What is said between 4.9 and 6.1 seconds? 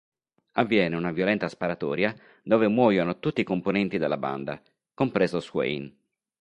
compreso Swain.